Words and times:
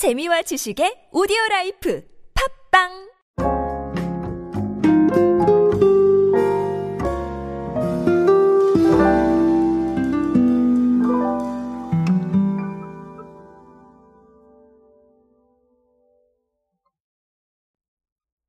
재미와 0.00 0.40
지식의 0.40 1.10
오디오 1.12 1.36
라이프 1.50 2.02
팟빵 2.72 2.88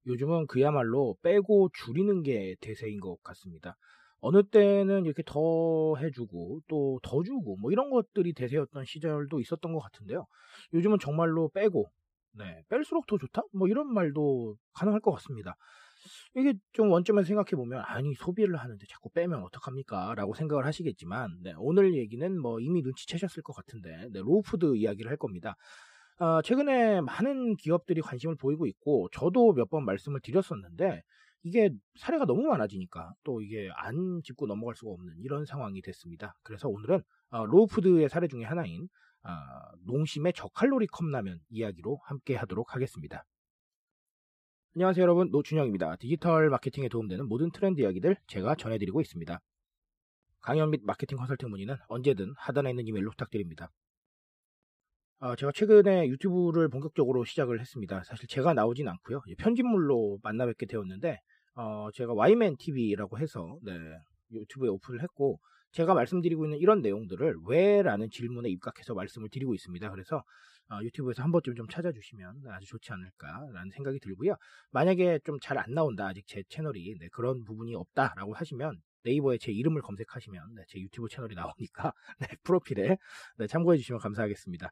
요즘은 0.08 0.48
그야말로 0.48 1.18
빼고 1.22 1.72
줄이는 1.74 2.24
게 2.24 2.56
대세인 2.62 3.02
것 3.02 3.22
같습니다. 3.24 3.76
어느 4.22 4.44
때는 4.44 5.06
이렇게 5.06 5.24
더 5.26 5.96
해주고 5.98 6.62
또 6.68 7.00
더 7.04 7.24
주고 7.24 7.58
뭐 7.58 7.72
이런 7.72 7.90
것들이 7.90 8.34
대세였던 8.34 8.86
시절도 8.86 9.40
있었던 9.42 9.74
것 9.74 9.80
같은데요. 9.80 10.26
요즘은 10.74 11.00
정말로 11.00 11.50
빼고 11.50 11.88
네, 12.34 12.64
뺄수록 12.70 13.08
더 13.08 13.18
좋다? 13.18 13.42
뭐 13.54 13.68
이런 13.68 13.94
말도 13.94 14.56
가능할 14.74 15.02
것 15.02 15.12
같습니다. 15.14 15.56
이게 16.36 16.54
좀 16.74 16.92
원점에서 16.92 17.28
생각해 17.28 17.52
보면 17.56 17.82
아니 17.86 18.14
소비를 18.16 18.56
하는데 18.58 18.84
자꾸 18.90 19.10
빼면 19.10 19.44
어떡합니까? 19.44 20.16
라고 20.16 20.34
생각을 20.34 20.66
하시겠지만 20.66 21.40
네, 21.44 21.54
오늘 21.58 21.96
얘기는 21.96 22.40
뭐 22.42 22.60
이미 22.60 22.82
눈치채셨을 22.82 23.44
것 23.44 23.54
같은데 23.54 24.08
네, 24.12 24.20
low 24.22 24.45
food 24.45 24.76
이야기를 24.76 25.10
할 25.10 25.18
겁니다. 25.18 25.56
어, 26.20 26.42
최근에 26.44 27.02
많은 27.02 27.56
기업들이 27.58 28.02
관심을 28.02 28.36
보이고 28.36 28.68
있고 28.68 29.10
저도 29.12 29.54
몇 29.54 29.70
번 29.70 29.86
말씀을 29.86 30.20
드렸었는데 30.22 31.02
이게 31.44 31.72
사례가 31.96 32.26
너무 32.26 32.44
많아지니까 32.44 33.14
또 33.24 33.42
이게 33.42 33.70
안 33.76 34.22
짚고 34.24 34.46
넘어갈 34.46 34.76
수가 34.76 34.92
없는 34.92 35.16
이런 35.20 35.46
상황이 35.46 35.82
됐습니다. 35.82 36.36
그래서 36.44 36.70
오늘은 36.70 37.02
어, 37.30 37.46
low 37.46 37.67
food의 37.67 38.10
사례 38.10 38.28
중에 38.28 38.44
하나인 38.44 38.88
어, 39.24 39.30
농심의 39.86 40.34
저칼로리 40.34 40.88
컵라면 40.88 41.40
이야기로 41.50 42.00
함께 42.04 42.36
하도록 42.36 42.76
하겠습니다. 42.76 43.26
안녕하세요 44.76 45.04
여러분 45.04 45.30
노준영입니다. 45.32 45.98
디지털 45.98 46.50
마케팅에 46.50 46.88
도움되는 46.90 47.28
모든 47.28 47.52
트렌드 47.52 47.82
이야기들 47.82 48.16
제가 48.28 48.56
전해드리고 48.56 49.02
있습니다. 49.02 49.40
강연 50.40 50.72
및 50.72 50.82
마케팅 50.84 51.18
컨설팅 51.18 51.50
문의는 51.50 51.76
언제든 51.88 52.34
하단에 52.38 52.70
있는 52.70 52.88
이메일로 52.88 53.12
부탁드립니다. 53.12 53.72
어, 55.20 55.36
제가 55.36 55.52
최근에 55.52 56.08
유튜브를 56.08 56.68
본격적으로 56.70 57.26
시작을 57.26 57.60
했습니다. 57.60 58.04
사실 58.04 58.28
제가 58.28 58.56
나오진 58.56 58.88
않고요. 58.88 59.22
편집물로 59.38 60.20
만나 60.24 60.48
뵙게 60.48 60.66
되었는데 60.66 61.20
어, 61.56 61.90
제가 61.94 62.14
와이맨 62.14 62.58
TV라고 62.58 63.20
해서 63.20 63.58
네, 63.64 63.74
유튜브에 64.32 64.70
오픈을 64.70 65.02
했고 65.04 65.40
제가 65.72 65.94
말씀드리고 65.94 66.46
있는 66.46 66.58
이런 66.58 66.82
내용들을 66.82 67.36
왜라는 67.48 68.10
질문에 68.10 68.50
입각해서 68.50 68.94
말씀을 68.94 69.30
드리고 69.30 69.54
있습니다. 69.56 69.90
그래서 69.92 70.24
어, 70.70 70.80
유튜브에서 70.84 71.24
한 71.24 71.32
번쯤 71.32 71.56
좀 71.56 71.68
찾아주시면 71.68 72.44
아주 72.50 72.66
좋지 72.68 72.92
않을까라는 72.94 73.72
생각이 73.74 74.00
들고요. 74.00 74.36
만약에 74.72 75.20
좀 75.26 75.40
잘 75.42 75.58
안 75.58 75.74
나온다 75.74 76.08
아직 76.08 76.26
제 76.28 76.44
채널이 76.50 76.96
네, 77.00 77.08
그런 77.12 77.44
부분이 77.44 77.76
없다라고 77.76 78.34
하시면 78.34 78.78
네이버에 79.04 79.38
제 79.40 79.52
이름을 79.52 79.82
검색하시면 79.82 80.56
네, 80.56 80.64
제 80.68 80.80
유튜브 80.80 81.08
채널이 81.10 81.36
나오니까 81.36 81.94
네, 82.20 82.28
프로필에 82.44 82.98
네, 83.38 83.48
참고해 83.48 83.78
주시면 83.78 84.00
감사하겠습니다. 84.00 84.70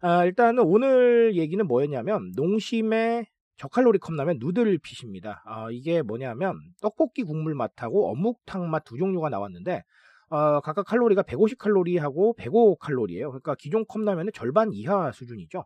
아, 0.00 0.24
일단은 0.24 0.64
오늘 0.64 1.36
얘기는 1.36 1.64
뭐였냐면 1.66 2.32
농심의 2.36 3.26
저칼로리 3.62 4.00
컵라면 4.00 4.38
누들핏입니다. 4.40 5.42
아, 5.46 5.68
이게 5.70 6.02
뭐냐면 6.02 6.58
떡볶이 6.80 7.22
국물 7.22 7.54
맛하고 7.54 8.10
어묵탕 8.10 8.68
맛 8.68 8.82
두 8.84 8.96
종류가 8.96 9.28
나왔는데 9.28 9.84
어, 10.30 10.60
각각 10.60 10.84
칼로리가 10.86 11.22
150칼로리하고 11.22 12.36
105칼로리예요. 12.38 13.28
그러니까 13.28 13.54
기존 13.54 13.84
컵라면의 13.86 14.32
절반 14.34 14.72
이하 14.72 15.12
수준이죠. 15.12 15.64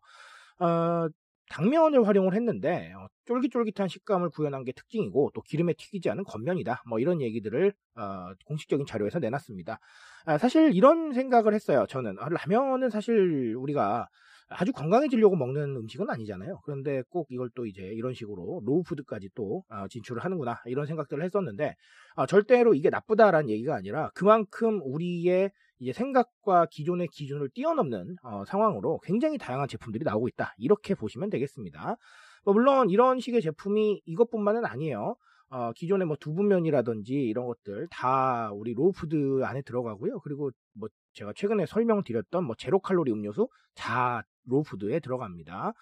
어, 0.60 1.08
당면을 1.48 2.06
활용을 2.06 2.34
했는데 2.34 2.92
어, 2.98 3.06
쫄깃쫄깃한 3.24 3.88
식감을 3.88 4.28
구현한 4.28 4.64
게 4.64 4.72
특징이고 4.72 5.30
또 5.34 5.40
기름에 5.40 5.72
튀기지 5.72 6.10
않은 6.10 6.24
겉면이다. 6.24 6.82
뭐 6.88 6.98
이런 6.98 7.22
얘기들을 7.22 7.72
어, 7.96 8.34
공식적인 8.44 8.84
자료에서 8.84 9.20
내놨습니다. 9.20 9.78
아, 10.26 10.36
사실 10.36 10.74
이런 10.74 11.14
생각을 11.14 11.54
했어요. 11.54 11.86
저는 11.88 12.16
아, 12.18 12.28
라면은 12.28 12.90
사실 12.90 13.54
우리가 13.56 14.08
아주 14.48 14.72
건강해지려고 14.72 15.36
먹는 15.36 15.76
음식은 15.76 16.08
아니잖아요. 16.08 16.60
그런데 16.64 17.02
꼭 17.08 17.26
이걸 17.30 17.50
또 17.54 17.66
이제 17.66 17.82
이런 17.82 18.14
식으로 18.14 18.62
로우푸드까지 18.64 19.30
또 19.34 19.64
어, 19.68 19.88
진출을 19.88 20.24
하는구나 20.24 20.62
이런 20.66 20.86
생각들을 20.86 21.22
했었는데 21.24 21.74
어, 22.14 22.26
절대로 22.26 22.74
이게 22.74 22.88
나쁘다라는 22.90 23.50
얘기가 23.50 23.74
아니라 23.74 24.10
그만큼 24.14 24.80
우리의 24.84 25.50
이제 25.78 25.92
생각과 25.92 26.66
기존의 26.70 27.08
기준을 27.08 27.50
뛰어넘는 27.54 28.16
어, 28.22 28.44
상황으로 28.46 29.00
굉장히 29.02 29.36
다양한 29.36 29.68
제품들이 29.68 30.04
나오고 30.04 30.28
있다 30.28 30.54
이렇게 30.58 30.94
보시면 30.94 31.28
되겠습니다. 31.30 31.96
뭐 32.44 32.54
물론 32.54 32.90
이런 32.90 33.18
식의 33.18 33.42
제품이 33.42 34.02
이것뿐만은 34.06 34.64
아니에요. 34.64 35.16
어, 35.48 35.72
기존의 35.72 36.06
뭐 36.06 36.16
두부면이라든지 36.18 37.14
이런 37.14 37.46
것들 37.46 37.88
다 37.90 38.50
우리 38.52 38.74
low 38.74 39.04
food 39.04 39.44
안에 39.44 39.62
들어가고요. 39.62 40.20
그리고 40.20 40.50
뭐 40.74 40.88
제가 41.14 41.32
최근에 41.34 41.66
설명드렸던 41.66 42.44
뭐 42.44 42.54
제로 42.58 42.80
칼로리 42.80 43.12
음료수 43.12 43.48
다 43.74 44.22
low 44.44 44.65
food에 44.65 45.00
들어갑니다. 45.00 45.72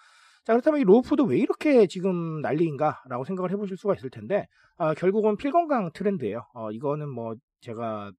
자 0.43 0.53
그렇다면 0.53 0.81
이 0.81 0.83
low 0.83 1.00
food 1.00 1.23
왜 1.23 1.39
이렇게 1.39 1.87
지금 1.87 2.41
난리인가라고 2.41 3.25
생각을 3.25 3.51
해보실 3.51 3.77
수가 3.77 3.95
있을 3.95 4.09
텐데 4.11 4.47
어, 4.77 4.93
결국은 4.93 5.37
필건강 5.37 5.91
트렌드예요. 5.93 6.45
어, 6.53 6.71
이거는 6.71 7.09
뭐 7.09 7.35
제가 7.61 8.11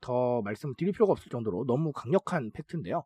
더 0.00 0.42
말씀을 0.42 0.74
드릴 0.76 0.92
필요가 0.92 1.12
없을 1.12 1.30
정도로 1.30 1.64
너무 1.66 1.92
강력한 1.92 2.50
팩트인데요. 2.52 3.04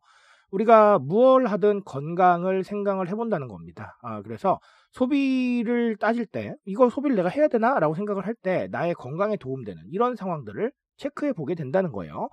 우리가 0.51 0.99
무얼 0.99 1.45
하든 1.47 1.83
건강을 1.85 2.63
생각을 2.63 3.07
해본다는 3.09 3.47
겁니다. 3.47 3.97
아, 4.01 4.21
그래서 4.21 4.59
소비를 4.91 5.95
따질 5.97 6.25
때 6.25 6.55
이걸 6.65 6.89
소비를 6.89 7.15
내가 7.15 7.29
해야 7.29 7.47
되나 7.47 7.79
라고 7.79 7.95
생각을 7.95 8.25
할 8.25 8.35
때 8.41 8.67
나의 8.71 8.93
건강에 8.95 9.35
도움되는 9.37 9.83
이런 9.91 10.15
상황들을 10.15 10.71
체크해 10.97 11.33
보게 11.33 11.55
된다는 11.55 11.91
거예요. 11.91 12.29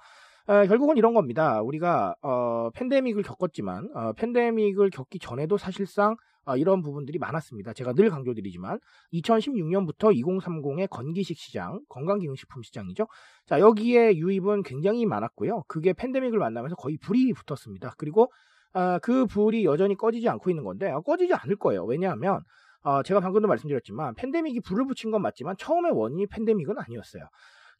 어, 0.48 0.64
결국은 0.66 0.96
이런 0.96 1.12
겁니다. 1.12 1.60
우리가 1.60 2.14
어, 2.22 2.70
팬데믹을 2.74 3.22
겪었지만 3.22 3.90
어, 3.94 4.12
팬데믹을 4.12 4.90
겪기 4.90 5.18
전에도 5.18 5.58
사실상 5.58 6.16
어, 6.44 6.56
이런 6.56 6.82
부분들이 6.82 7.18
많았습니다. 7.18 7.72
제가 7.72 7.92
늘 7.94 8.10
강조드리지만 8.10 8.78
2016년부터 9.12 10.14
2030의 10.14 10.88
건기식 10.88 11.36
시장, 11.36 11.80
건강기능식품 11.88 12.62
시장이죠. 12.62 13.08
자 13.46 13.58
여기에 13.58 14.16
유입은 14.16 14.62
굉장히 14.62 15.04
많았고요. 15.04 15.64
그게 15.66 15.92
팬데믹을 15.92 16.38
만나면서 16.38 16.76
거의 16.76 16.96
불이 16.98 17.32
붙었습니다. 17.32 17.94
그리고 17.98 18.30
어, 18.72 19.00
그 19.02 19.26
불이 19.26 19.64
여전히 19.64 19.96
꺼지지 19.96 20.28
않고 20.28 20.50
있는 20.50 20.62
건데 20.62 20.88
어, 20.92 21.00
꺼지지 21.00 21.34
않을 21.34 21.56
거예요. 21.56 21.84
왜냐하면 21.84 22.40
어, 22.84 23.02
제가 23.02 23.18
방금도 23.18 23.48
말씀드렸지만 23.48 24.14
팬데믹이 24.14 24.60
불을 24.60 24.86
붙인 24.86 25.10
건 25.10 25.22
맞지만 25.22 25.56
처음에 25.58 25.90
원인이 25.90 26.28
팬데믹은 26.28 26.78
아니었어요. 26.78 27.24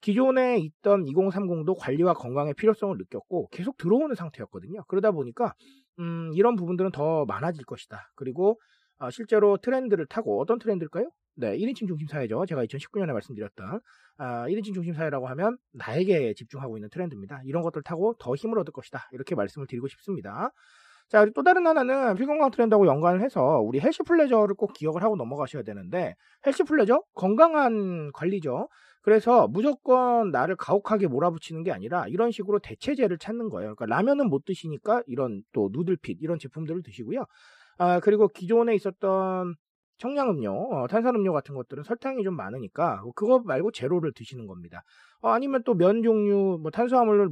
기존에 0.01 0.59
있던 0.59 1.05
2030도 1.05 1.77
관리와 1.79 2.15
건강의 2.15 2.55
필요성을 2.55 2.97
느꼈고 2.97 3.49
계속 3.51 3.77
들어오는 3.77 4.15
상태였거든요. 4.15 4.85
그러다 4.89 5.11
보니까 5.11 5.55
음, 5.99 6.31
이런 6.35 6.57
부분들은 6.57 6.91
더 6.93 7.25
많아질 7.25 7.65
것이다. 7.65 8.13
그리고 8.15 8.61
어, 8.99 9.11
실제로 9.11 9.57
트렌드를 9.59 10.07
타고 10.07 10.41
어떤 10.41 10.59
트렌드일까요? 10.59 11.11
네, 11.39 11.57
1인칭 11.59 11.87
중심 11.87 12.09
사회죠. 12.09 12.47
제가 12.47 12.65
2019년에 12.65 13.13
말씀드렸던 13.13 13.81
아, 14.19 14.49
1인칭 14.49 14.73
중심 14.73 14.95
사회라고 14.95 15.29
하면 15.29 15.59
나에게 15.73 16.33
집중하고 16.35 16.79
있는 16.79 16.89
트렌드입니다. 16.89 17.43
이런 17.45 17.63
것들 17.63 17.83
타고 17.83 18.15
더 18.19 18.35
힘을 18.35 18.59
얻을 18.59 18.73
것이다. 18.73 19.09
이렇게 19.13 19.35
말씀을 19.35 19.67
드리고 19.67 19.87
싶습니다. 19.89 20.51
자, 21.09 21.25
또 21.35 21.43
다른 21.45 21.67
하나는 21.67 22.17
필건강 22.17 22.51
트렌드하고 22.51 22.87
연관을 22.87 23.23
해서 23.23 23.61
우리 23.61 23.79
healthy 23.81 24.03
pleasure를 24.05 24.57
꼭 24.57 24.73
기억을 24.73 25.03
하고 25.05 25.15
넘어가셔야 25.17 25.63
되는데 25.63 26.15
healthy 26.47 26.65
pleasure 26.65 27.03
건강한 27.15 28.11
관리죠. 28.13 28.69
그래서 29.03 29.47
무조건 29.47 30.33
나를 30.33 30.57
가혹하게 30.57 31.07
몰아붙이는 31.07 31.63
게 31.63 31.71
아니라 31.71 32.07
이런 32.09 32.33
식으로 32.33 32.59
대체제를 32.59 33.19
찾는 33.19 33.51
거예요. 33.51 33.77
그러니까 33.77 33.87
라면은 33.87 34.29
못 34.29 34.45
드시니까 34.45 35.03
이런 35.07 35.43
또 35.53 35.71
누들핏 35.73 36.19
이런 36.21 36.41
제품들을 36.41 36.83
드시고요. 36.83 37.25
아, 37.79 38.01
그리고 38.01 38.27
기존에 38.29 38.75
있었던 38.75 39.55
청량음료, 39.99 40.51
어, 40.53 40.87
탄산음료 40.89 41.33
같은 41.33 41.55
것들은 41.55 41.85
설탕이 41.85 42.23
좀 42.25 42.35
많으니까 42.37 43.03
그거 43.15 43.39
말고 43.41 43.71
제로를 43.73 44.13
드시는 44.13 44.47
겁니다. 44.47 44.83
어, 45.23 45.29
아니면 45.31 45.63
또 45.65 45.75
면 45.75 46.03
종류, 46.03 46.59
뭐 46.61 46.71
탄수화물을 46.71 47.31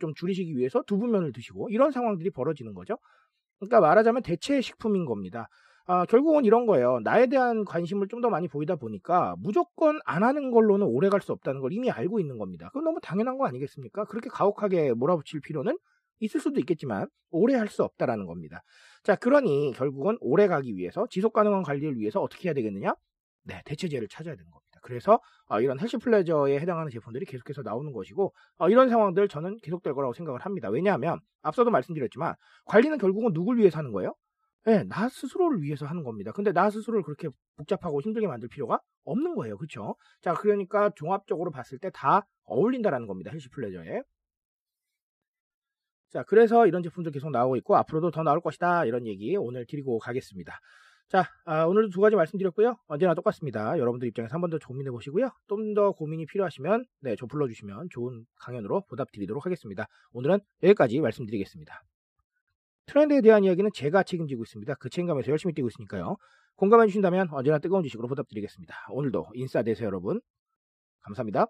좀 0.00 0.14
줄이시기 0.14 0.56
위해서 0.56 0.82
두부면을 0.86 1.32
드시고 1.32 1.70
이런 1.70 1.90
상황들이 1.92 2.30
벌어지는 2.30 2.74
거죠. 2.74 2.98
그러니까 3.58 3.80
말하자면 3.80 4.22
대체 4.22 4.60
식품인 4.60 5.04
겁니다. 5.06 5.48
아, 5.86 6.04
결국은 6.06 6.44
이런 6.44 6.66
거예요. 6.66 7.00
나에 7.02 7.26
대한 7.26 7.64
관심을 7.64 8.08
좀 8.08 8.20
더 8.22 8.30
많이 8.30 8.48
보이다 8.48 8.76
보니까 8.76 9.34
무조건 9.38 9.98
안 10.04 10.22
하는 10.22 10.50
걸로는 10.50 10.86
오래 10.86 11.08
갈 11.08 11.20
수 11.22 11.32
없다는 11.32 11.60
걸 11.60 11.72
이미 11.72 11.90
알고 11.90 12.20
있는 12.20 12.38
겁니다. 12.38 12.68
그건 12.68 12.84
너무 12.84 13.00
당연한 13.02 13.38
거 13.38 13.46
아니겠습니까? 13.46 14.04
그렇게 14.04 14.28
가혹하게 14.30 14.92
몰아붙일 14.94 15.40
필요는 15.42 15.78
있을 16.20 16.40
수도 16.40 16.60
있겠지만 16.60 17.08
오래 17.30 17.54
할 17.54 17.68
수 17.68 17.82
없다라는 17.84 18.26
겁니다. 18.26 18.62
자, 19.04 19.16
그러니 19.16 19.72
결국은 19.74 20.16
오래 20.20 20.46
가기 20.48 20.76
위해서 20.76 21.06
지속 21.10 21.32
가능한 21.32 21.62
관리를 21.62 21.98
위해서 21.98 22.20
어떻게 22.20 22.48
해야 22.48 22.54
되겠느냐? 22.54 22.94
네, 23.44 23.62
대체제를 23.64 24.08
찾아야 24.08 24.34
되는 24.36 24.50
겁니다. 24.50 24.59
그래서 24.80 25.20
어, 25.46 25.60
이런 25.60 25.78
헬시 25.80 25.98
플레저에 25.98 26.58
해당하는 26.58 26.90
제품들이 26.90 27.26
계속해서 27.26 27.62
나오는 27.62 27.92
것이고 27.92 28.32
어, 28.58 28.68
이런 28.68 28.88
상황들 28.88 29.28
저는 29.28 29.58
계속될 29.62 29.94
거라고 29.94 30.12
생각을 30.14 30.40
합니다. 30.40 30.68
왜냐하면 30.70 31.20
앞서도 31.42 31.70
말씀드렸지만 31.70 32.34
관리는 32.66 32.98
결국은 32.98 33.32
누굴 33.32 33.58
위해서 33.58 33.78
하는 33.78 33.92
거예요? 33.92 34.14
네, 34.66 34.84
나 34.84 35.08
스스로를 35.08 35.62
위해서 35.62 35.86
하는 35.86 36.04
겁니다. 36.04 36.32
근데 36.32 36.52
나 36.52 36.68
스스로를 36.70 37.02
그렇게 37.02 37.28
복잡하고 37.56 38.00
힘들게 38.02 38.26
만들 38.26 38.48
필요가 38.48 38.80
없는 39.04 39.34
거예요. 39.34 39.56
그쵸? 39.56 39.96
자, 40.20 40.34
그러니까 40.34 40.90
종합적으로 40.96 41.50
봤을 41.50 41.78
때 41.78 41.90
다 41.90 42.26
어울린다라는 42.44 43.06
겁니다. 43.06 43.30
헬시 43.32 43.48
플레저에. 43.50 44.02
자, 46.10 46.24
그래서 46.24 46.66
이런 46.66 46.82
제품들 46.82 47.12
계속 47.12 47.30
나오고 47.30 47.56
있고 47.56 47.76
앞으로도 47.76 48.10
더 48.10 48.22
나올 48.22 48.40
것이다. 48.40 48.84
이런 48.84 49.06
얘기 49.06 49.36
오늘 49.36 49.64
드리고 49.66 49.98
가겠습니다. 49.98 50.58
자, 51.10 51.24
아, 51.44 51.64
오늘도 51.64 51.90
두 51.90 52.00
가지 52.00 52.14
말씀드렸고요. 52.14 52.76
언제나 52.86 53.14
똑같습니다. 53.14 53.76
여러분들 53.78 54.06
입장에서 54.08 54.34
한 54.34 54.40
번 54.40 54.50
더 54.50 54.58
고민해 54.58 54.90
보시고요. 54.92 55.30
좀 55.48 55.74
더 55.74 55.90
고민이 55.92 56.26
필요하시면 56.26 56.84
네, 57.00 57.16
저 57.18 57.26
불러주시면 57.26 57.88
좋은 57.90 58.24
강연으로 58.36 58.82
보답 58.88 59.10
드리도록 59.12 59.44
하겠습니다. 59.44 59.86
오늘은 60.12 60.38
여기까지 60.62 61.00
말씀드리겠습니다. 61.00 61.82
트렌드에 62.86 63.20
대한 63.22 63.44
이야기는 63.44 63.70
제가 63.74 64.04
책임지고 64.04 64.44
있습니다. 64.44 64.74
그 64.74 64.88
책임감에서 64.90 65.30
열심히 65.30 65.52
뛰고 65.54 65.68
있으니까요. 65.68 66.16
공감해 66.56 66.86
주신다면 66.86 67.28
언제나 67.32 67.58
뜨거운 67.58 67.82
지식으로 67.82 68.06
보답드리겠습니다. 68.08 68.74
오늘도 68.90 69.28
인싸 69.34 69.62
되세요, 69.62 69.86
여러분. 69.86 70.20
감사합니다. 71.02 71.46